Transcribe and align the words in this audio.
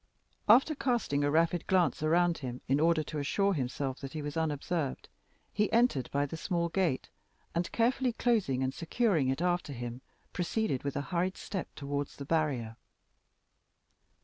After 0.49 0.73
casting 0.73 1.23
a 1.23 1.29
rapid 1.29 1.67
glance 1.67 2.01
around 2.01 2.39
him, 2.39 2.59
in 2.67 2.79
order 2.79 3.03
to 3.03 3.19
assure 3.19 3.53
himself 3.53 3.99
that 3.99 4.13
he 4.13 4.23
was 4.23 4.35
unobserved, 4.35 5.09
he 5.53 5.71
entered 5.71 6.09
by 6.11 6.25
the 6.25 6.35
small 6.35 6.69
gate, 6.69 7.09
and, 7.53 7.71
carefully 7.71 8.11
closing 8.13 8.63
and 8.63 8.73
securing 8.73 9.29
it 9.29 9.43
after 9.43 9.73
him, 9.73 10.01
proceeded 10.33 10.83
with 10.83 10.95
a 10.95 11.01
hurried 11.13 11.37
step 11.37 11.67
towards 11.75 12.15
the 12.15 12.25
barrier. 12.25 12.77